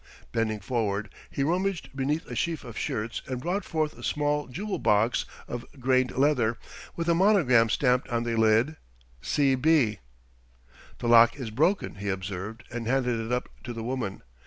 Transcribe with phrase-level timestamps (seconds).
[0.31, 4.79] Bending forward, he rummaged beneath a sheaf of shirts and brought forth a small jewel
[4.79, 6.57] box of grained leather,
[6.95, 8.77] with a monogram stamped on the lid
[9.21, 9.99] "C.B."
[10.97, 14.23] "The lock is broken," he observed, and handed it up to the woman.